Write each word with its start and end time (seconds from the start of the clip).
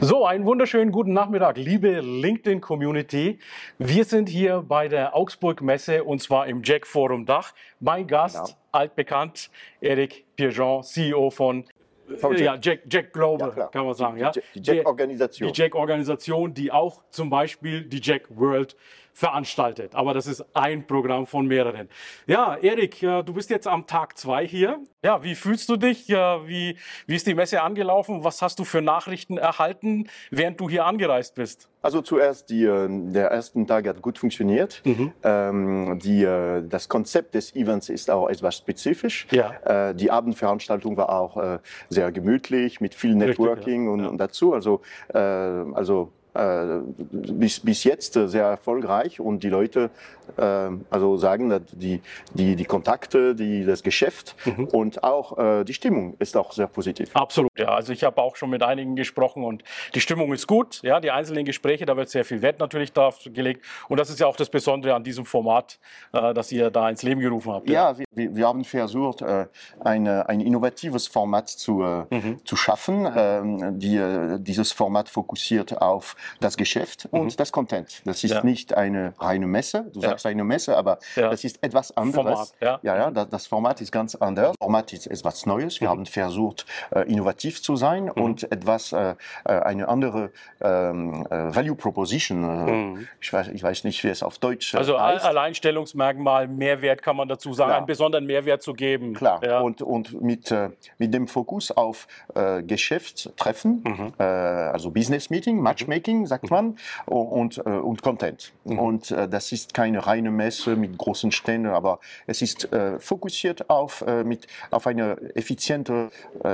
So, 0.00 0.24
einen 0.24 0.44
wunderschönen 0.44 0.92
guten 0.92 1.12
Nachmittag, 1.12 1.56
liebe 1.56 2.00
LinkedIn-Community. 2.00 3.40
Wir 3.78 4.04
sind 4.04 4.28
hier 4.28 4.62
bei 4.62 4.86
der 4.86 5.16
Augsburg-Messe 5.16 6.04
und 6.04 6.22
zwar 6.22 6.46
im 6.46 6.62
Jack 6.62 6.86
Forum 6.86 7.26
Dach. 7.26 7.52
Mein 7.80 8.06
Gast, 8.06 8.36
genau. 8.36 8.58
altbekannt, 8.70 9.50
Eric 9.80 10.24
Pierjean, 10.36 10.84
CEO 10.84 11.30
von 11.30 11.64
Jack. 12.08 12.38
Ja, 12.38 12.58
Jack, 12.62 12.80
Jack 12.88 13.12
Global, 13.12 13.52
ja, 13.56 13.66
kann 13.66 13.86
man 13.86 13.94
sagen. 13.94 14.16
Die, 14.16 14.22
ja. 14.22 14.30
die 14.54 14.60
Jack-Organisation. 14.62 15.52
Die 15.52 15.60
Jack-Organisation, 15.60 16.54
die 16.54 16.70
auch 16.70 17.02
zum 17.10 17.28
Beispiel 17.28 17.82
die 17.82 18.00
Jack 18.00 18.22
World 18.30 18.76
veranstaltet. 19.18 19.96
Aber 19.96 20.14
das 20.14 20.28
ist 20.28 20.44
ein 20.54 20.86
Programm 20.86 21.26
von 21.26 21.46
mehreren. 21.46 21.88
Ja, 22.28 22.56
Erik, 22.56 23.00
du 23.00 23.32
bist 23.32 23.50
jetzt 23.50 23.66
am 23.66 23.84
Tag 23.86 24.16
zwei 24.16 24.46
hier. 24.46 24.78
Ja, 25.02 25.24
wie 25.24 25.34
fühlst 25.34 25.68
du 25.68 25.76
dich? 25.76 26.08
Wie, 26.08 26.76
wie 27.06 27.14
ist 27.16 27.26
die 27.26 27.34
Messe 27.34 27.62
angelaufen? 27.62 28.22
Was 28.22 28.42
hast 28.42 28.60
du 28.60 28.64
für 28.64 28.80
Nachrichten 28.80 29.36
erhalten, 29.36 30.08
während 30.30 30.60
du 30.60 30.70
hier 30.70 30.86
angereist 30.86 31.34
bist? 31.34 31.68
Also 31.80 32.02
zuerst, 32.02 32.50
die, 32.50 32.64
äh, 32.64 32.88
der 32.90 33.30
erste 33.30 33.64
Tag 33.64 33.86
hat 33.86 34.02
gut 34.02 34.18
funktioniert. 34.18 34.82
Mhm. 34.84 35.12
Ähm, 35.22 35.98
die, 36.02 36.24
äh, 36.24 36.62
das 36.68 36.88
Konzept 36.88 37.34
des 37.34 37.54
Events 37.54 37.88
ist 37.88 38.10
auch 38.10 38.28
etwas 38.28 38.56
spezifisch. 38.56 39.26
Ja. 39.30 39.52
Äh, 39.90 39.94
die 39.94 40.10
Abendveranstaltung 40.10 40.96
war 40.96 41.08
auch 41.08 41.58
sehr 41.88 42.12
gemütlich 42.12 42.80
mit 42.80 42.94
viel 42.94 43.14
Networking 43.14 43.58
Richtig, 43.58 43.84
ja. 43.84 43.90
und, 43.90 44.00
ja. 44.00 44.08
und, 44.08 44.18
dazu. 44.18 44.54
Also, 44.54 44.80
also 45.08 46.12
äh, 46.12 46.17
bis, 46.34 47.60
bis 47.60 47.84
jetzt 47.84 48.14
sehr 48.14 48.44
erfolgreich 48.44 49.20
und 49.20 49.42
die 49.42 49.48
Leute 49.48 49.90
äh, 50.36 50.70
also 50.90 51.16
sagen, 51.16 51.48
dass 51.48 51.62
die, 51.72 52.00
die, 52.34 52.56
die 52.56 52.64
Kontakte, 52.64 53.34
die, 53.34 53.64
das 53.64 53.82
Geschäft 53.82 54.36
mhm. 54.44 54.64
und 54.66 55.04
auch 55.04 55.38
äh, 55.38 55.64
die 55.64 55.74
Stimmung 55.74 56.14
ist 56.18 56.36
auch 56.36 56.52
sehr 56.52 56.66
positiv. 56.66 57.14
Absolut, 57.14 57.50
ja. 57.58 57.68
Also 57.68 57.92
ich 57.92 58.04
habe 58.04 58.20
auch 58.20 58.36
schon 58.36 58.50
mit 58.50 58.62
einigen 58.62 58.96
gesprochen 58.96 59.44
und 59.44 59.64
die 59.94 60.00
Stimmung 60.00 60.32
ist 60.32 60.46
gut. 60.46 60.80
Ja, 60.82 61.00
die 61.00 61.10
einzelnen 61.10 61.44
Gespräche, 61.44 61.86
da 61.86 61.96
wird 61.96 62.08
sehr 62.08 62.24
viel 62.24 62.42
Wert 62.42 62.58
natürlich 62.58 62.92
darauf 62.92 63.18
gelegt. 63.24 63.64
Und 63.88 63.98
das 63.98 64.10
ist 64.10 64.20
ja 64.20 64.26
auch 64.26 64.36
das 64.36 64.50
Besondere 64.50 64.94
an 64.94 65.04
diesem 65.04 65.24
Format, 65.24 65.78
äh, 66.12 66.34
das 66.34 66.52
ihr 66.52 66.70
da 66.70 66.88
ins 66.88 67.02
Leben 67.02 67.20
gerufen 67.20 67.52
habt. 67.52 67.68
Ja, 67.68 67.92
ja. 67.92 67.98
Wir, 68.10 68.36
wir, 68.36 68.46
haben 68.46 68.64
versucht, 68.64 69.22
äh, 69.22 69.46
eine, 69.80 70.28
ein 70.28 70.40
innovatives 70.40 71.06
Format 71.06 71.48
zu, 71.48 71.82
äh, 71.82 72.04
mhm. 72.10 72.44
zu 72.44 72.56
schaffen. 72.56 73.08
Ähm, 73.14 73.78
die, 73.78 73.98
dieses 74.38 74.72
Format 74.72 75.08
fokussiert 75.08 75.80
auf 75.80 76.16
das 76.40 76.56
Geschäft 76.56 77.08
und 77.10 77.24
mhm. 77.24 77.36
das 77.36 77.52
Content. 77.52 78.02
Das 78.04 78.24
ist 78.24 78.32
ja. 78.32 78.44
nicht 78.44 78.74
eine 78.74 79.14
reine 79.18 79.46
Messe. 79.46 79.90
Du 79.92 80.00
sagst 80.00 80.26
eine 80.26 80.44
Messe, 80.44 80.76
aber 80.76 80.98
ja. 81.16 81.30
das 81.30 81.44
ist 81.44 81.62
etwas 81.62 81.96
anderes. 81.96 82.24
Format, 82.24 82.52
ja. 82.60 82.80
ja, 82.82 82.96
ja, 82.96 83.10
das, 83.10 83.28
das, 83.28 83.46
Format 83.46 83.80
ist 83.80 83.92
ganz 83.92 84.14
anders. 84.14 84.48
Das 84.48 84.56
Format 84.60 84.92
ist 84.92 85.06
etwas 85.06 85.46
Neues. 85.46 85.80
Wir 85.80 85.88
mhm. 85.88 85.92
haben 85.92 86.06
versucht, 86.06 86.66
äh, 86.90 87.00
innovativ 87.10 87.62
zu 87.62 87.76
sein 87.76 88.04
mhm. 88.04 88.22
und 88.22 88.52
etwas, 88.52 88.92
äh, 88.92 89.14
äh 89.44 89.68
eine 89.68 89.88
andere 89.88 90.30
ähm, 90.60 91.26
äh, 91.30 91.54
Value 91.54 91.74
Proposition. 91.74 92.38
Mhm. 92.40 93.08
ich, 93.20 93.32
weiß, 93.32 93.48
ich 93.48 93.62
weiß 93.62 93.84
nicht, 93.84 94.02
wie 94.04 94.08
es 94.08 94.22
auf 94.22 94.38
Deutsch 94.38 94.74
Also 94.74 95.00
heißt. 95.00 95.24
Alleinstellungsmerkmal, 95.24 96.48
Mehrwert 96.48 97.02
kann 97.02 97.16
man 97.16 97.28
dazu 97.28 97.52
sagen, 97.52 97.68
Klar. 97.68 97.78
einen 97.78 97.86
besonderen 97.86 98.26
Mehrwert 98.26 98.62
zu 98.62 98.72
geben. 98.72 99.14
Klar, 99.14 99.44
ja. 99.44 99.60
und, 99.60 99.82
und 99.82 100.20
mit, 100.20 100.54
mit 100.98 101.14
dem 101.14 101.28
Fokus 101.28 101.70
auf 101.70 102.06
Geschäftstreffen, 102.34 103.82
mhm. 103.84 104.12
also 104.18 104.90
Business 104.90 105.30
Meeting, 105.30 105.60
Matchmaking, 105.60 106.07
sagt 106.26 106.50
man, 106.50 106.76
und, 107.06 107.58
und 107.58 108.02
Content. 108.02 108.52
Mhm. 108.64 108.78
Und 108.78 109.10
das 109.10 109.52
ist 109.52 109.74
keine 109.74 110.06
reine 110.06 110.28
eine 110.28 110.30
Messe 110.30 110.76
mit 110.76 110.96
großen 110.96 111.32
Ständen, 111.32 111.68
aber 111.68 112.00
es 112.26 112.42
ist 112.42 112.72
äh, 112.72 112.98
fokussiert 112.98 113.70
auf, 113.70 114.02
äh, 114.02 114.24
mit, 114.24 114.46
auf 114.70 114.86
eine 114.86 115.16
effiziente 115.34 116.10
äh, 116.44 116.48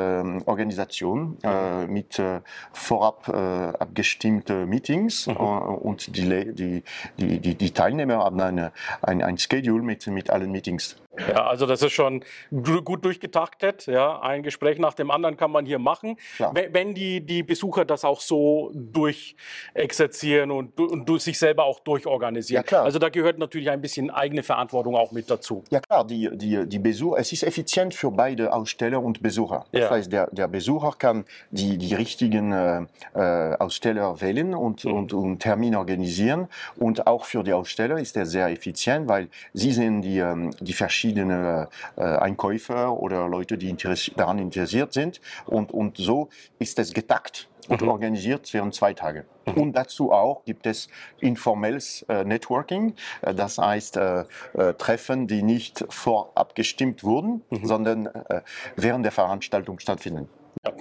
Organisation 0.47 1.37
äh, 1.43 1.87
mit 1.87 2.19
äh, 2.19 2.41
vorab 2.73 3.29
äh, 3.29 3.33
abgestimmten 3.33 4.69
Meetings 4.69 5.27
mhm. 5.27 5.37
und 5.37 6.17
die, 6.17 6.55
die, 6.55 6.83
die, 7.19 7.55
die, 7.55 7.71
Teilnehmer 7.71 8.19
haben 8.19 8.41
eine, 8.41 8.73
ein, 9.03 9.23
ein 9.23 9.39
Schedule 9.39 9.83
mit, 9.83 10.07
mit 10.07 10.31
allen 10.31 10.51
Meetings. 10.51 10.97
Ja, 11.19 11.47
also 11.47 11.67
das 11.67 11.83
ist 11.83 11.93
schon 11.93 12.25
gut 12.61 13.05
durchgetaktet. 13.05 13.87
Ja, 13.87 14.21
ein 14.21 14.43
Gespräch 14.43 14.79
nach 14.79 14.95
dem 14.95 15.11
anderen 15.11 15.37
kann 15.37 15.51
man 15.51 15.67
hier 15.67 15.79
machen. 15.79 16.17
Klar. 16.37 16.55
Wenn 16.55 16.95
die, 16.95 17.21
die 17.21 17.43
Besucher 17.43 17.85
das 17.85 18.05
auch 18.05 18.21
so 18.21 18.73
durchexerzieren 18.75 20.51
und, 20.51 20.79
und 20.79 21.21
sich 21.21 21.39
selber 21.39 21.65
auch 21.65 21.81
durchorganisieren. 21.81 22.63
Ja, 22.63 22.67
klar. 22.67 22.85
Also 22.85 22.99
da 22.99 23.09
gehört 23.09 23.39
natürlich 23.39 23.71
ein 23.71 23.81
bisschen 23.81 24.11
eigene 24.11 24.43
Verantwortung 24.43 24.97
auch 24.97 25.13
mit 25.13 25.31
dazu. 25.31 25.65
Ja 25.71 25.81
klar, 25.81 26.05
die, 26.07 26.31
die, 26.33 26.67
die 26.67 26.79
Besucher, 26.79 27.19
es 27.19 27.33
ist 27.33 27.45
effizient 27.45 27.95
für 27.95 28.11
beide 28.11 28.53
Aussteller 28.53 29.03
und 29.03 29.23
Besucher. 29.23 29.67
Das 29.73 29.83
ja. 29.83 29.91
heißt, 29.91 30.13
der, 30.13 30.29
der 30.31 30.49
Besucher 30.49 30.95
kann 30.99 31.25
die, 31.51 31.79
die 31.79 31.95
richtigen 31.95 32.53
äh, 32.53 32.83
äh 33.15 33.55
Aussteller 33.55 34.21
wählen 34.21 34.55
und, 34.55 34.85
mhm. 34.85 34.93
und, 34.93 35.13
und 35.13 35.39
Termin 35.39 35.77
organisieren. 35.77 36.49
Und 36.77 37.07
auch 37.07 37.25
für 37.25 37.43
die 37.43 37.53
Aussteller 37.53 37.99
ist 37.99 38.17
er 38.17 38.27
sehr 38.27 38.49
effizient, 38.49 39.09
weil 39.09 39.29
sie 39.53 39.73
sehen 39.73 40.03
die, 40.03 40.19
ähm, 40.19 40.51
die 40.61 40.73
verschiedenen 40.73 41.04
verschiedene 41.05 41.69
äh, 41.97 42.03
Einkäufer 42.03 42.99
oder 42.99 43.29
Leute, 43.29 43.59
die 43.59 43.69
interess 43.69 44.11
daran 44.17 44.39
interessiert 44.39 44.95
sind. 44.95 45.21
Und, 45.45 45.71
und 45.71 45.99
so 45.99 46.31
ist 46.59 46.79
es 46.79 46.95
getakt 46.95 47.49
und 47.69 47.83
mhm. 47.83 47.89
organisiert 47.89 48.53
während 48.55 48.75
zwei 48.75 48.95
Tage. 48.95 49.27
Mhm. 49.47 49.55
Und 49.55 49.73
dazu 49.75 50.13
auch 50.13 50.45
gibt 50.45 50.67
es 50.67 50.89
informelles 51.21 52.07
äh, 52.09 52.25
Networking, 52.25 52.95
äh, 53.21 53.35
das 53.35 53.59
heißt 53.59 53.99
äh, 53.99 54.25
äh 54.55 54.75
Treffen, 54.75 55.27
die 55.27 55.43
nicht 55.43 55.85
vorab 55.91 56.55
gestimmt 56.55 57.05
wurden, 57.05 57.43
mhm. 57.51 57.67
sondern 57.67 58.07
äh, 58.07 58.41
während 58.77 59.05
der 59.05 59.13
Veranstaltung 59.13 59.79
stattfinden. 59.79 60.29
Ja. 60.65 60.73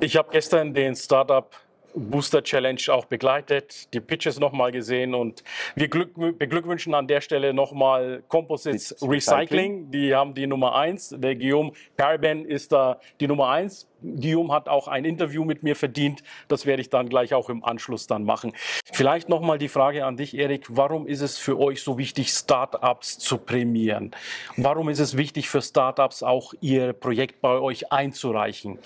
Ich 0.00 0.16
habe 0.16 0.28
gestern 0.32 0.72
den 0.72 0.96
Startup 0.96 1.50
Booster 1.96 2.42
Challenge 2.42 2.80
auch 2.88 3.06
begleitet, 3.06 3.92
die 3.94 4.00
Pitches 4.00 4.38
nochmal 4.38 4.70
gesehen 4.70 5.14
und 5.14 5.42
wir 5.74 5.88
beglückwünschen 5.88 6.94
an 6.94 7.08
der 7.08 7.22
Stelle 7.22 7.54
nochmal 7.54 8.22
Composites 8.28 8.94
Recycling. 9.00 9.90
Die 9.90 10.14
haben 10.14 10.34
die 10.34 10.46
Nummer 10.46 10.76
eins. 10.76 11.14
Der 11.16 11.34
Guillaume 11.34 11.72
Perben 11.96 12.44
ist 12.44 12.70
da 12.72 13.00
die 13.18 13.26
Nummer 13.26 13.48
eins 13.48 13.88
Guillaume 14.14 14.52
hat 14.52 14.68
auch 14.68 14.88
ein 14.88 15.04
Interview 15.04 15.44
mit 15.44 15.62
mir 15.62 15.76
verdient. 15.76 16.22
Das 16.48 16.66
werde 16.66 16.82
ich 16.82 16.90
dann 16.90 17.08
gleich 17.08 17.34
auch 17.34 17.48
im 17.48 17.64
Anschluss 17.64 18.06
dann 18.06 18.24
machen. 18.24 18.52
Vielleicht 18.92 19.28
nochmal 19.28 19.58
die 19.58 19.68
Frage 19.68 20.04
an 20.04 20.16
dich, 20.16 20.36
Erik. 20.36 20.66
Warum 20.68 21.06
ist 21.06 21.20
es 21.20 21.38
für 21.38 21.58
euch 21.58 21.82
so 21.82 21.98
wichtig, 21.98 22.30
Startups 22.30 23.18
zu 23.18 23.38
prämieren? 23.38 24.12
Warum 24.56 24.88
ist 24.88 25.00
es 25.00 25.16
wichtig 25.16 25.48
für 25.48 25.62
Startups 25.62 26.22
auch 26.22 26.54
ihr 26.60 26.92
Projekt 26.92 27.40
bei 27.40 27.58
euch 27.58 27.92
einzureichen? 27.92 28.78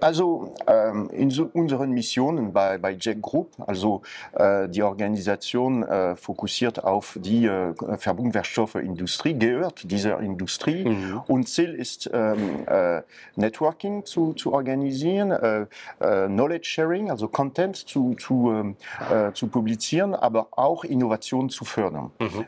Also 0.00 0.54
ähm, 0.66 1.10
in 1.10 1.30
so 1.30 1.50
unseren 1.52 1.90
Missionen 1.90 2.52
bei, 2.52 2.78
bei 2.78 2.96
Jack 2.98 3.20
Group, 3.20 3.50
also 3.66 4.02
äh, 4.32 4.68
die 4.68 4.82
Organisation 4.82 5.82
äh, 5.82 6.16
fokussiert 6.16 6.84
auf 6.84 7.18
die 7.20 7.46
äh, 7.46 7.74
Verbundwerkstoffindustrie, 7.98 9.38
gehört 9.38 9.90
dieser 9.90 10.20
Industrie. 10.20 10.84
Mhm. 10.84 11.20
Und 11.26 11.48
Ziel 11.48 11.74
ist 11.74 12.10
ähm, 12.12 12.66
äh, 12.66 13.02
Networking 13.36 14.04
zu, 14.04 14.34
zu 14.34 14.52
organisieren, 14.52 14.67
äh, 14.68 15.66
äh, 16.00 16.26
Knowledge 16.26 16.68
Sharing, 16.68 17.10
also 17.10 17.28
Content 17.28 17.76
zu, 17.76 18.14
zu, 18.14 18.52
ähm, 18.52 18.76
äh, 19.10 19.32
zu 19.32 19.48
publizieren, 19.48 20.14
aber 20.14 20.48
auch 20.52 20.84
Innovation 20.84 21.50
zu 21.50 21.64
fördern. 21.64 22.10
Mhm. 22.18 22.46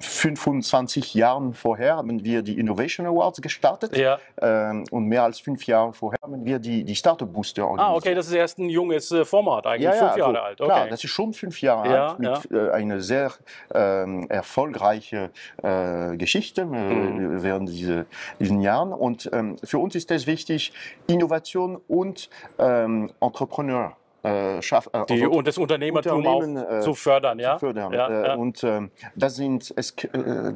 25 0.00 1.14
Jahren 1.14 1.54
vorher 1.54 1.96
haben 1.96 2.24
wir 2.24 2.42
die 2.42 2.58
Innovation 2.58 3.06
Awards 3.06 3.40
gestartet 3.40 3.96
ja. 3.96 4.18
Ähm, 4.40 4.84
und 4.90 5.06
mehr 5.06 5.22
als 5.22 5.40
fünf 5.40 5.66
Jahre 5.66 5.92
vorher 5.92 6.18
haben 6.22 6.44
wir 6.44 6.58
die, 6.58 6.84
die 6.84 6.94
Startup 6.94 7.30
Booster 7.30 7.64
organisiert. 7.64 7.88
Ah, 7.88 7.96
okay, 7.96 8.14
das 8.14 8.26
ist 8.26 8.34
erst 8.34 8.58
ein 8.58 8.68
junges 8.68 9.14
Format, 9.24 9.66
eigentlich 9.66 9.84
ja, 9.84 9.94
ja, 9.94 10.06
fünf 10.06 10.16
Jahre 10.16 10.42
also, 10.42 10.42
alt. 10.42 10.60
Okay. 10.60 10.70
Klar, 10.70 10.88
das 10.88 11.04
ist 11.04 11.10
schon 11.10 11.32
fünf 11.32 11.60
Jahre 11.60 11.88
ja, 11.88 12.06
alt, 12.08 12.18
mit 12.18 12.50
ja. 12.50 12.70
einer 12.70 13.00
sehr 13.00 13.32
ähm, 13.74 14.26
erfolgreichen 14.28 15.30
äh, 15.62 16.16
Geschichte 16.16 16.62
äh, 16.62 16.64
mhm. 16.64 17.42
während 17.42 17.68
diese, 17.68 18.06
diesen 18.40 18.60
Jahren. 18.60 18.92
Und 18.92 19.30
ähm, 19.32 19.56
für 19.62 19.78
uns 19.78 19.85
ist 19.94 20.10
es 20.10 20.26
wichtig, 20.26 20.72
Innovation 21.06 21.80
und 21.88 22.28
ähm, 22.58 23.10
Entrepreneur 23.20 23.96
äh, 24.26 24.60
schaff, 24.60 24.90
äh, 24.92 25.04
die, 25.06 25.22
also 25.22 25.30
und 25.30 25.46
das 25.46 25.56
Unternehmertum 25.56 26.26
auch 26.26 26.80
zu 26.80 26.94
fördern. 26.94 27.38
Ja? 27.38 27.54
Zu 27.54 27.66
fördern. 27.66 27.92
Ja, 27.92 28.34
und 28.34 28.64
ähm, 28.64 28.90
das 29.14 29.36
sind, 29.36 29.72
es, 29.76 29.94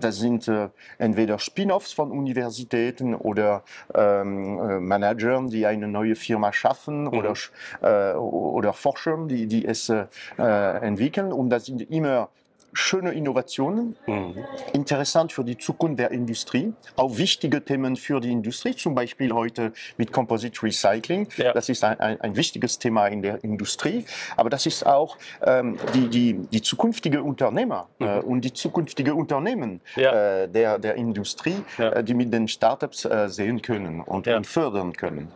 das 0.00 0.18
sind 0.18 0.50
entweder 0.98 1.38
Spin-offs 1.38 1.92
von 1.92 2.10
Universitäten 2.10 3.14
oder 3.14 3.62
ähm, 3.94 4.86
Managern, 4.88 5.48
die 5.48 5.66
eine 5.66 5.86
neue 5.86 6.16
Firma 6.16 6.52
schaffen 6.52 7.04
mhm. 7.04 7.08
oder, 7.08 8.20
oder 8.20 8.72
Forscher, 8.72 9.18
die, 9.26 9.46
die 9.46 9.64
es 9.64 9.92
entwickeln. 10.38 11.32
Und 11.32 11.50
das 11.50 11.66
sind 11.66 11.82
immer 11.90 12.28
schöne 12.72 13.12
Innovationen, 13.12 13.96
mhm. 14.06 14.34
interessant 14.72 15.32
für 15.32 15.44
die 15.44 15.58
Zukunft 15.58 15.98
der 15.98 16.10
Industrie, 16.10 16.72
auch 16.96 17.16
wichtige 17.16 17.64
Themen 17.64 17.96
für 17.96 18.20
die 18.20 18.30
Industrie, 18.30 18.74
zum 18.74 18.94
Beispiel 18.94 19.32
heute 19.32 19.72
mit 19.96 20.12
Composite 20.12 20.62
Recycling. 20.62 21.28
Ja. 21.36 21.52
Das 21.52 21.68
ist 21.68 21.84
ein, 21.84 21.98
ein, 22.00 22.20
ein, 22.20 22.36
wichtiges 22.36 22.78
Thema 22.78 23.06
in 23.06 23.22
der 23.22 23.42
Industrie, 23.44 24.04
aber 24.36 24.50
das 24.50 24.66
ist 24.66 24.86
auch 24.86 25.16
ähm, 25.42 25.78
die, 25.94 26.08
die, 26.08 26.34
die 26.52 26.62
zukünftige 26.62 27.22
Unternehmer 27.22 27.88
mhm. 27.98 28.06
äh, 28.06 28.18
und 28.20 28.40
die 28.42 28.52
zukünftige 28.52 29.14
Unternehmen 29.14 29.80
ja. 29.96 30.42
äh, 30.42 30.48
der, 30.48 30.78
der 30.78 30.94
Industrie, 30.94 31.56
ja. 31.78 31.90
äh, 31.90 32.04
die 32.04 32.14
mit 32.14 32.32
den 32.32 32.48
Startups 32.48 33.04
äh, 33.04 33.28
sehen 33.28 33.62
können 33.62 34.00
und, 34.00 34.26
und 34.28 34.46
fördern 34.46 34.92
können. 34.92 35.28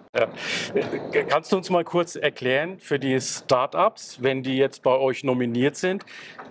Kannst 1.29 1.53
du 1.53 1.57
uns 1.57 1.71
mal 1.71 1.85
kurz 1.85 2.17
erklären 2.17 2.79
für 2.79 2.99
die 2.99 3.21
Startups, 3.21 4.19
wenn 4.21 4.43
die 4.43 4.57
jetzt 4.57 4.83
bei 4.83 4.97
euch 4.97 5.25
nominiert 5.25 5.77
sind, 5.77 6.05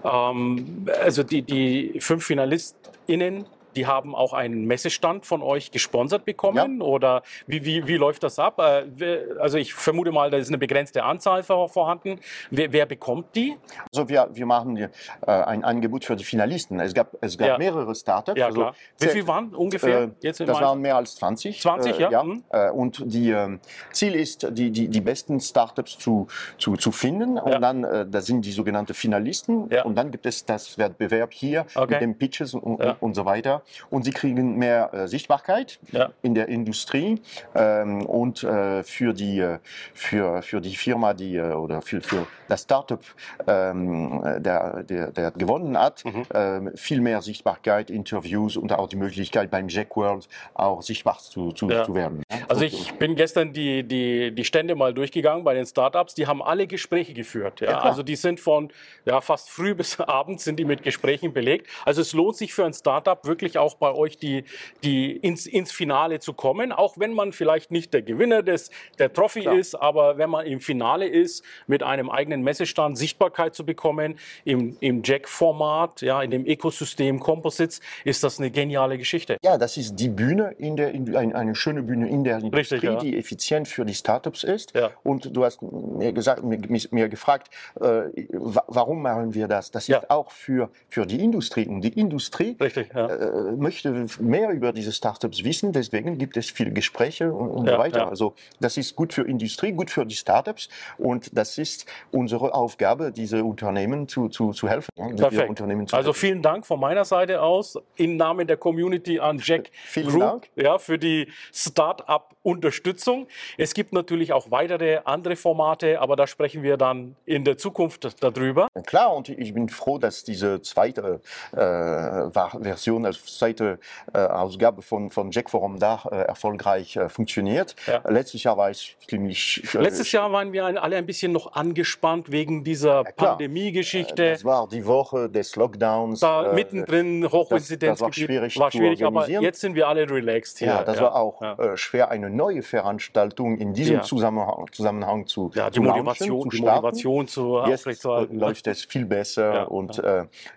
ähm, 0.03 0.87
also 1.01 1.23
die, 1.23 1.41
die 1.41 1.99
fünf 1.99 2.25
FinalistInnen 2.25 3.45
die 3.75 3.87
haben 3.87 4.15
auch 4.15 4.33
einen 4.33 4.65
Messestand 4.65 5.25
von 5.25 5.41
euch 5.41 5.71
gesponsert 5.71 6.25
bekommen 6.25 6.79
ja. 6.79 6.85
oder 6.85 7.23
wie, 7.47 7.65
wie, 7.65 7.87
wie 7.87 7.97
läuft 7.97 8.23
das 8.23 8.39
ab? 8.39 8.59
Äh, 8.59 9.19
also 9.39 9.57
ich 9.57 9.73
vermute 9.73 10.11
mal, 10.11 10.29
da 10.29 10.37
ist 10.37 10.47
eine 10.47 10.57
begrenzte 10.57 11.03
Anzahl 11.03 11.43
vorhanden. 11.43 12.19
Wer, 12.51 12.71
wer 12.71 12.85
bekommt 12.85 13.35
die? 13.35 13.57
Also 13.91 14.09
wir, 14.09 14.29
wir 14.31 14.45
machen 14.45 14.77
äh, 14.77 14.89
ein 15.25 15.63
Angebot 15.63 16.05
für 16.05 16.15
die 16.15 16.23
Finalisten. 16.23 16.79
Es 16.79 16.93
gab, 16.93 17.15
es 17.21 17.37
gab 17.37 17.47
ja. 17.47 17.57
mehrere 17.57 17.93
Startups. 17.95 18.39
Ja. 18.39 18.47
Also, 18.47 18.71
wie 18.99 19.07
viele 19.07 19.27
waren 19.27 19.53
ungefähr? 19.55 20.03
Äh, 20.03 20.09
jetzt 20.21 20.39
das 20.39 20.49
waren 20.49 20.79
mehr 20.79 20.95
als 20.95 21.15
20. 21.15 21.61
20, 21.61 21.99
ja. 21.99 22.11
ja. 22.11 22.23
Mhm. 22.23 22.43
Und 22.73 23.01
die 23.05 23.31
äh, 23.31 23.57
Ziel 23.91 24.15
ist, 24.15 24.47
die, 24.51 24.71
die, 24.71 24.87
die 24.87 25.01
besten 25.01 25.39
Startups 25.39 25.97
zu, 25.97 26.27
zu, 26.57 26.75
zu 26.75 26.91
finden. 26.91 27.37
Und 27.37 27.61
dann, 27.61 27.83
äh, 27.83 28.05
das 28.07 28.25
sind 28.25 28.45
die 28.45 28.51
sogenannten 28.51 28.93
Finalisten. 28.93 29.63
Und 29.83 29.95
dann 29.95 30.11
gibt 30.11 30.25
es 30.25 30.45
das 30.45 30.77
Wettbewerb 30.77 31.33
hier 31.33 31.65
okay. 31.75 31.93
mit 31.93 32.01
den 32.01 32.17
Pitches 32.17 32.53
und, 32.53 32.79
und 32.99 33.15
so 33.15 33.25
weiter 33.25 33.62
und 33.89 34.03
sie 34.03 34.11
kriegen 34.11 34.57
mehr 34.57 34.93
äh, 34.93 35.07
Sichtbarkeit 35.07 35.79
ja. 35.91 36.11
in 36.21 36.35
der 36.35 36.47
Industrie 36.47 37.21
ähm, 37.55 38.05
und 38.05 38.43
äh, 38.43 38.83
für, 38.83 39.13
die, 39.13 39.39
äh, 39.39 39.59
für, 39.93 40.41
für 40.41 40.61
die 40.61 40.75
Firma, 40.75 41.13
die 41.13 41.35
äh, 41.35 41.53
oder 41.53 41.81
für, 41.81 42.01
für 42.01 42.27
das 42.47 42.63
Startup, 42.63 43.03
ähm, 43.47 44.21
der, 44.39 44.83
der, 44.83 45.11
der 45.11 45.31
gewonnen 45.31 45.77
hat, 45.77 46.03
mhm. 46.05 46.23
ähm, 46.33 46.71
viel 46.75 47.01
mehr 47.01 47.21
Sichtbarkeit, 47.21 47.89
Interviews 47.89 48.57
und 48.57 48.71
auch 48.73 48.87
die 48.87 48.95
Möglichkeit 48.95 49.49
beim 49.49 49.67
Jack 49.67 49.95
World 49.95 50.27
auch 50.53 50.81
sichtbar 50.81 51.17
zu, 51.19 51.51
zu, 51.51 51.69
ja. 51.69 51.83
zu 51.83 51.95
werden. 51.95 52.23
Also 52.47 52.63
ich 52.63 52.93
bin 52.93 53.15
gestern 53.15 53.53
die, 53.53 53.83
die, 53.83 54.33
die 54.33 54.43
Stände 54.43 54.75
mal 54.75 54.93
durchgegangen 54.93 55.43
bei 55.43 55.53
den 55.53 55.65
Startups, 55.65 56.13
die 56.13 56.27
haben 56.27 56.41
alle 56.41 56.67
Gespräche 56.67 57.13
geführt. 57.13 57.61
Ja? 57.61 57.79
also 57.79 58.03
die 58.03 58.15
sind 58.15 58.39
von 58.39 58.71
ja, 59.05 59.21
fast 59.21 59.49
früh 59.49 59.75
bis 59.83 59.99
abends 59.99 60.43
sind 60.43 60.57
die 60.57 60.65
mit 60.65 60.83
Gesprächen 60.83 61.33
belegt. 61.33 61.67
Also 61.85 62.01
es 62.01 62.13
lohnt 62.13 62.35
sich 62.35 62.53
für 62.53 62.65
ein 62.65 62.73
Startup 62.73 63.23
wirklich 63.25 63.52
wirklich 63.53 63.57
auch 63.57 63.75
bei 63.75 63.93
euch 63.93 64.17
die, 64.17 64.43
die 64.83 65.11
ins, 65.17 65.45
ins 65.45 65.71
Finale 65.71 66.19
zu 66.19 66.33
kommen, 66.33 66.71
auch 66.71 66.97
wenn 66.97 67.13
man 67.13 67.31
vielleicht 67.31 67.71
nicht 67.71 67.93
der 67.93 68.01
Gewinner 68.01 68.43
des, 68.43 68.71
der 68.99 69.11
Trophy 69.11 69.41
Klar. 69.41 69.57
ist, 69.57 69.75
aber 69.75 70.17
wenn 70.17 70.29
man 70.29 70.45
im 70.45 70.59
Finale 70.59 71.07
ist, 71.07 71.43
mit 71.67 71.83
einem 71.83 72.09
eigenen 72.09 72.43
Messestand 72.43 72.97
Sichtbarkeit 72.97 73.55
zu 73.55 73.65
bekommen, 73.65 74.15
im, 74.45 74.77
im 74.79 75.01
Jack-Format, 75.03 76.01
ja, 76.01 76.21
in 76.21 76.31
dem 76.31 76.45
Ökosystem 76.45 77.19
Composites, 77.19 77.81
ist 78.03 78.23
das 78.23 78.39
eine 78.39 78.51
geniale 78.51 78.97
Geschichte. 78.97 79.37
Ja, 79.43 79.57
das 79.57 79.77
ist 79.77 79.95
die 79.95 80.09
Bühne, 80.09 80.55
in 80.57 80.75
der, 80.75 80.91
in, 80.91 81.15
eine, 81.15 81.35
eine 81.35 81.55
schöne 81.55 81.83
Bühne 81.83 82.09
in 82.09 82.23
der 82.23 82.37
Industrie, 82.37 82.75
Richtig, 82.75 82.83
ja. 82.83 82.95
die 82.95 83.17
effizient 83.17 83.67
für 83.67 83.85
die 83.85 83.93
Startups 83.93 84.43
ist. 84.43 84.73
Ja. 84.75 84.91
Und 85.03 85.35
du 85.35 85.43
hast 85.43 85.61
mir, 85.61 86.13
gesagt, 86.13 86.43
mir, 86.43 86.59
mir 86.91 87.09
gefragt, 87.09 87.49
äh, 87.79 88.03
warum 88.31 89.01
machen 89.01 89.33
wir 89.33 89.47
das? 89.47 89.71
Das 89.71 89.83
ist 89.83 89.89
ja. 89.89 90.03
auch 90.09 90.31
für, 90.31 90.69
für 90.89 91.05
die 91.05 91.23
Industrie. 91.23 91.67
Und 91.67 91.81
die 91.81 91.99
Industrie 91.99 92.55
Richtig, 92.59 92.93
ja. 92.93 93.07
äh, 93.07 93.42
möchte 93.57 94.05
mehr 94.19 94.49
über 94.51 94.73
diese 94.73 94.91
Startups 94.91 95.43
wissen, 95.43 95.71
deswegen 95.71 96.17
gibt 96.17 96.37
es 96.37 96.49
viele 96.49 96.71
Gespräche 96.71 97.31
und, 97.31 97.49
und 97.49 97.67
ja, 97.67 97.73
so 97.73 97.79
weiter. 97.79 97.97
Ja. 97.99 98.09
Also 98.09 98.33
das 98.59 98.77
ist 98.77 98.95
gut 98.95 99.13
für 99.13 99.23
Industrie, 99.23 99.71
gut 99.71 99.89
für 99.89 100.05
die 100.05 100.15
Startups 100.15 100.69
und 100.97 101.35
das 101.37 101.57
ist 101.57 101.85
unsere 102.11 102.53
Aufgabe, 102.53 103.11
diese 103.11 103.43
Unternehmen 103.43 104.07
zu, 104.07 104.29
zu, 104.29 104.51
zu 104.51 104.67
helfen. 104.67 104.89
Perfekt. 105.17 105.49
Unternehmen 105.49 105.87
zu 105.87 105.95
also 105.95 106.09
helfen. 106.09 106.19
vielen 106.19 106.41
Dank 106.41 106.65
von 106.65 106.79
meiner 106.79 107.05
Seite 107.05 107.41
aus 107.41 107.77
im 107.95 108.17
Namen 108.17 108.47
der 108.47 108.57
Community 108.57 109.19
an 109.19 109.39
Jack 109.43 109.69
vielen 109.85 110.07
Group 110.07 110.21
Dank. 110.21 110.49
Ja, 110.55 110.77
für 110.77 110.97
die 110.97 111.27
Startup-Unterstützung. 111.51 113.27
Es 113.57 113.73
gibt 113.73 113.93
natürlich 113.93 114.33
auch 114.33 114.51
weitere 114.51 114.99
andere 115.05 115.35
Formate, 115.35 115.99
aber 115.99 116.15
da 116.15 116.27
sprechen 116.27 116.63
wir 116.63 116.77
dann 116.77 117.15
in 117.25 117.43
der 117.43 117.57
Zukunft 117.57 118.23
darüber. 118.23 118.67
Klar, 118.85 119.15
und 119.15 119.29
ich 119.29 119.53
bin 119.53 119.69
froh, 119.69 119.97
dass 119.97 120.23
diese 120.23 120.61
zweite 120.61 121.21
äh, 121.51 122.29
Version, 122.61 123.05
also 123.05 123.19
zweite 123.37 123.79
äh, 124.13 124.19
Ausgabe 124.19 124.81
von, 124.81 125.09
von 125.09 125.31
Jack 125.31 125.49
Forum 125.49 125.79
Dach 125.79 126.05
äh, 126.05 126.15
erfolgreich 126.15 126.95
äh, 126.95 127.09
funktioniert. 127.09 127.75
Ja. 127.87 128.01
Letztes 128.09 128.43
Jahr 128.43 128.57
war 128.57 128.69
es 128.69 128.95
ziemlich. 129.07 129.63
Äh, 129.73 129.79
Letztes 129.79 130.11
Jahr 130.11 130.31
waren 130.31 130.53
wir 130.53 130.65
alle 130.65 130.97
ein 130.97 131.05
bisschen 131.05 131.31
noch 131.31 131.53
angespannt 131.53 132.31
wegen 132.31 132.63
dieser 132.63 133.03
ja, 133.03 133.11
Pandemie-Geschichte. 133.11 134.31
Das 134.31 134.45
war 134.45 134.67
die 134.67 134.85
Woche 134.85 135.29
des 135.29 135.55
Lockdowns. 135.55 136.19
Da 136.19 136.51
äh, 136.51 136.55
mittendrin 136.55 137.29
Hochinzidenz. 137.31 137.99
Das, 137.99 137.99
das 137.99 138.01
war 138.01 138.13
schwierig, 138.13 138.59
war 138.59 138.71
schwierig 138.71 139.03
aber 139.03 139.29
jetzt 139.29 139.61
sind 139.61 139.75
wir 139.75 139.87
alle 139.87 140.09
relaxed 140.09 140.59
hier. 140.59 140.67
Ja, 140.67 140.83
das 140.83 140.97
ja. 140.97 141.03
war 141.03 141.15
auch 141.15 141.41
äh, 141.41 141.77
schwer, 141.77 142.11
eine 142.11 142.29
neue 142.29 142.61
Veranstaltung 142.61 143.57
in 143.57 143.73
diesem 143.73 144.03
Zusammenhang, 144.03 144.67
Zusammenhang 144.71 145.27
zu 145.27 145.51
ja, 145.53 145.69
die 145.69 145.79
launchen, 145.79 146.03
Motivation, 146.03 146.49
zu 146.49 146.57
die 146.57 146.61
Motivation 146.61 147.27
zu 147.27 147.63
Jetzt 147.67 147.87
läuft 148.31 148.67
es 148.67 148.85
viel 148.85 149.05
besser 149.05 149.71
und 149.71 150.01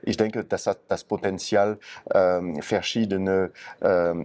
ich 0.02 0.16
denke, 0.16 0.44
das 0.44 0.66
hat 0.66 0.78
das 0.88 1.04
Potenzial, 1.04 1.78
ähm, 2.12 2.62
verschiedene 2.66 3.50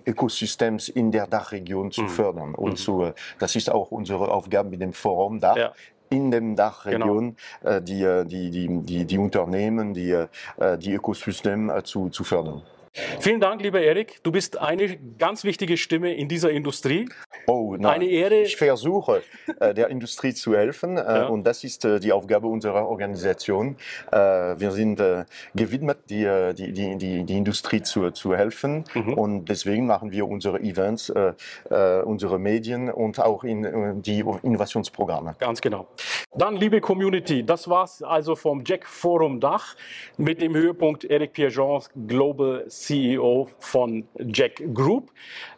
Ökosystems 0.06 0.90
in 0.90 1.12
der 1.12 1.28
Dachregion 1.28 1.92
zu 1.92 2.04
mhm. 2.04 2.10
fördern. 2.10 2.56
Und 2.56 2.72
mhm. 2.72 2.76
zu, 2.76 3.04
äh, 3.04 3.14
das 3.40 3.56
ist 3.56 3.70
auch 3.70 3.92
unsere 3.92 4.32
Aufgabe 4.32 4.70
mit 4.70 4.82
dem 4.82 4.94
Forum 4.94 5.40
Dach. 5.40 5.58
Ja 5.58 5.74
in 6.14 6.30
dem 6.30 6.58
Dachregion 6.58 7.38
genau. 7.62 7.78
äh, 7.78 7.82
die, 7.82 8.04
äh, 8.04 8.26
die, 8.26 8.52
die, 8.52 8.68
die, 8.82 9.06
die 9.06 9.18
Unternehmen, 9.18 9.94
die, 9.94 10.26
die 10.80 10.92
Ökosysteme 10.92 11.82
zu, 11.84 12.10
zu 12.10 12.26
fördern. 12.26 12.64
Vielen 12.94 13.40
Dank, 13.40 13.62
lieber 13.62 13.80
Erik. 13.80 14.22
Du 14.24 14.34
bist 14.34 14.58
eine 14.58 14.98
ganz 15.18 15.46
wichtige 15.46 15.78
Stimme 15.78 16.14
in 16.14 16.28
dieser 16.28 16.52
Industrie. 16.52 17.08
Oh, 17.48 17.78
nein. 17.80 17.94
Eine 17.94 18.06
Ehre. 18.06 18.42
Ich 18.42 18.58
versuche, 18.58 19.24
äh, 19.62 19.74
der 19.74 19.88
Industrie 19.88 20.34
zu 20.34 20.56
helfen. 20.56 20.98
Äh, 20.98 21.02
ja. 21.02 21.28
Und 21.28 21.46
das 21.46 21.64
ist 21.64 21.86
äh, 21.86 22.02
die 22.02 22.12
Aufgabe 22.12 22.48
unserer 22.48 22.88
Organisation. 22.88 23.78
Wir 24.12 24.72
sind 24.72 25.02
gewidmet, 25.56 26.00
die, 26.10 26.28
die, 26.58 26.74
die, 26.74 26.98
die, 26.98 27.24
die 27.24 27.38
Industrie 27.38 27.82
zu, 27.82 28.12
zu 28.12 28.36
helfen. 28.36 28.84
Mhm. 28.94 29.14
Und 29.14 29.46
deswegen 29.46 29.88
machen 29.88 30.12
wir 30.12 30.28
unsere 30.28 30.60
Events, 30.60 31.12
unsere 31.70 32.40
Medien 32.40 32.90
und 32.90 33.20
auch 33.20 33.44
in, 33.44 34.02
die 34.02 34.20
Innovationsprogramme. 34.44 35.36
Ganz 35.40 35.62
genau. 35.62 35.88
Dann, 36.34 36.56
liebe 36.56 36.82
Community, 36.82 37.44
das 37.46 37.70
war's 37.70 38.04
also 38.04 38.36
vom 38.36 38.64
Jack 38.66 38.86
Forum 38.86 39.40
Dach 39.40 39.76
mit 40.18 40.42
dem 40.42 40.56
Höhepunkt 40.56 41.04
Erik 41.06 41.34
Pierjean 41.34 41.82
Global 42.08 42.66
CEO 42.82 43.50
von 43.60 44.08
Jack 44.18 44.62
Group. 44.74 45.12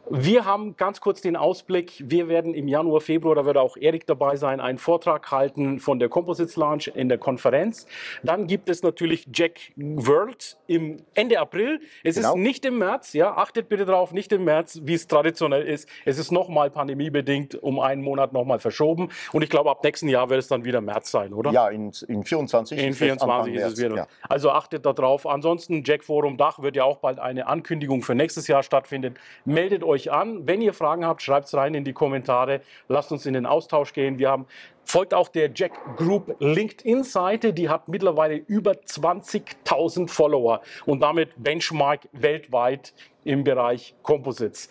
Wir 0.10 0.44
haben 0.44 0.76
ganz 0.76 1.00
kurz 1.00 1.22
den 1.22 1.38
Ausblick. 1.38 2.04
Wir 2.06 2.28
werden 2.28 2.54
im 2.54 2.68
Januar, 2.68 3.00
Februar, 3.00 3.36
da 3.36 3.46
wird 3.46 3.56
auch 3.56 3.78
Erik 3.78 4.06
dabei 4.06 4.36
sein, 4.36 4.60
einen 4.60 4.78
Vortrag 4.78 5.32
halten 5.32 5.80
von 5.80 5.98
der 5.98 6.10
Composites 6.10 6.58
Launch 6.58 6.92
in 6.94 7.08
der 7.08 7.18
Konferenz. 7.18 7.86
Dann 8.22 8.48
gibt 8.48 8.70
es 8.70 8.84
natürlich 8.84 9.28
Jack 9.34 9.72
World 9.78 10.58
im 10.68 10.98
Ende 11.14 11.40
April. 11.40 11.80
Es 12.04 12.16
genau. 12.16 12.36
ist 12.36 12.36
nicht 12.36 12.66
im 12.66 12.80
März, 12.80 13.14
ja, 13.14 13.36
achtet 13.38 13.70
bitte 13.70 13.86
drauf, 13.86 14.12
nicht 14.12 14.34
im 14.34 14.44
März, 14.44 14.82
wie 14.84 14.94
es 14.94 15.08
traditionell 15.08 15.64
ist. 15.64 15.88
Es 16.04 16.18
ist 16.18 16.32
nochmal 16.32 16.70
pandemiebedingt 16.70 17.56
um 17.64 17.80
einen 17.80 18.02
Monat 18.02 18.34
nochmal 18.34 18.60
verschoben. 18.60 19.10
Und 19.32 19.42
ich 19.42 19.50
glaube, 19.50 19.72
ab 19.72 19.84
nächsten 19.86 20.10
Jahr 20.10 20.30
wird 20.30 20.40
es 20.40 20.50
dann 20.50 20.66
wieder 20.66 20.82
März 20.82 21.12
sein, 21.12 21.34
oder? 21.34 21.52
Ja, 21.52 21.70
in, 21.70 21.94
in 22.10 22.26
24. 22.26 22.78
In 22.78 22.94
24 22.94 23.54
ist 23.54 23.64
es 23.64 23.82
wieder. 23.82 23.96
Ja. 23.96 24.08
Also 24.28 24.52
achtet 24.52 24.86
darauf. 24.86 25.26
Ansonsten, 25.26 25.84
Jack 25.86 26.04
Forum 26.04 26.36
Dach 26.36 26.60
wird 26.60 26.76
ja 26.76 26.84
auch 26.84 26.98
bald 26.98 27.20
eine 27.20 27.48
Ankündigung 27.48 28.02
für 28.02 28.16
nächstes 28.16 28.48
Jahr 28.48 28.64
stattfinden. 28.64 29.16
Meldet 29.46 29.82
euch 29.84 29.93
euch 29.94 30.12
an. 30.12 30.48
Wenn 30.48 30.62
ihr 30.62 30.74
Fragen 30.74 31.06
habt, 31.06 31.22
schreibt 31.22 31.48
es 31.48 31.54
rein 31.54 31.74
in 31.74 31.84
die 31.84 31.94
Kommentare. 31.94 32.62
Lasst 32.88 33.12
uns 33.12 33.26
in 33.26 33.34
den 33.34 33.46
Austausch 33.46 33.94
gehen. 33.94 34.20
Wir 34.20 34.30
haben 34.30 34.46
folgt 34.84 35.14
auch 35.14 35.30
der 35.30 35.52
Jack 35.54 35.72
Group 35.98 36.36
LinkedIn-Seite. 36.40 37.54
Die 37.54 37.70
hat 37.70 37.88
mittlerweile 37.88 38.36
über 38.36 38.72
20.000 38.72 40.10
Follower 40.10 40.62
und 40.86 41.02
damit 41.02 41.32
Benchmark 41.38 42.08
weltweit 42.12 42.94
im 43.24 43.44
Bereich 43.44 43.96
Composites. 44.04 44.68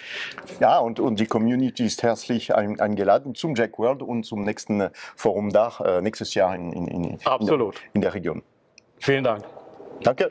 Ja, 0.60 0.78
und, 0.78 1.00
und 1.00 1.18
die 1.18 1.26
Community 1.26 1.86
ist 1.86 2.02
herzlich 2.02 2.54
eingeladen 2.54 3.34
zum 3.34 3.54
Jack 3.54 3.78
World 3.78 4.02
und 4.02 4.24
zum 4.24 4.44
nächsten 4.44 4.90
Forum 5.16 5.50
Dach 5.50 5.80
äh, 5.80 6.02
nächstes 6.02 6.34
Jahr 6.34 6.54
in, 6.54 6.72
in, 6.72 6.88
in, 6.88 7.18
Absolut. 7.24 7.80
in, 7.94 8.02
der 8.02 8.12
Region. 8.12 8.42
Vielen 8.98 9.24
Dank. 9.24 9.44
Danke. 10.02 10.30